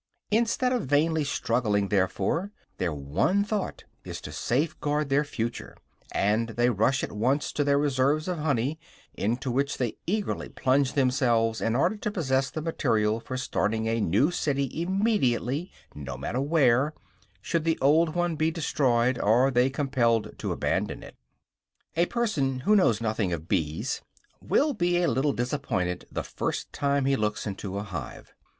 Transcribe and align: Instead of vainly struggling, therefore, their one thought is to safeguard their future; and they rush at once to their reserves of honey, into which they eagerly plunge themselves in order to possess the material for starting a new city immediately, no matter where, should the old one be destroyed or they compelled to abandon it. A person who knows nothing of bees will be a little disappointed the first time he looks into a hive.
Instead 0.31 0.73
of 0.73 0.85
vainly 0.87 1.23
struggling, 1.23 1.89
therefore, 1.89 2.51
their 2.79 2.91
one 2.91 3.43
thought 3.43 3.83
is 4.03 4.19
to 4.19 4.31
safeguard 4.31 5.09
their 5.09 5.23
future; 5.23 5.77
and 6.11 6.49
they 6.57 6.71
rush 6.71 7.03
at 7.03 7.11
once 7.11 7.51
to 7.51 7.63
their 7.63 7.77
reserves 7.77 8.27
of 8.27 8.39
honey, 8.39 8.79
into 9.13 9.51
which 9.51 9.77
they 9.77 9.95
eagerly 10.07 10.49
plunge 10.49 10.93
themselves 10.93 11.61
in 11.61 11.75
order 11.75 11.95
to 11.95 12.09
possess 12.09 12.49
the 12.49 12.63
material 12.63 13.19
for 13.19 13.37
starting 13.37 13.85
a 13.87 14.01
new 14.01 14.31
city 14.31 14.71
immediately, 14.81 15.71
no 15.93 16.17
matter 16.17 16.41
where, 16.41 16.95
should 17.39 17.63
the 17.63 17.77
old 17.79 18.15
one 18.15 18.35
be 18.35 18.49
destroyed 18.49 19.19
or 19.19 19.51
they 19.51 19.69
compelled 19.69 20.35
to 20.39 20.51
abandon 20.51 21.03
it. 21.03 21.15
A 21.95 22.07
person 22.07 22.61
who 22.61 22.75
knows 22.75 23.01
nothing 23.01 23.31
of 23.31 23.47
bees 23.47 24.01
will 24.41 24.73
be 24.73 25.03
a 25.03 25.07
little 25.07 25.31
disappointed 25.33 26.07
the 26.11 26.23
first 26.23 26.73
time 26.73 27.05
he 27.05 27.15
looks 27.15 27.45
into 27.45 27.77
a 27.77 27.83
hive. 27.83 28.33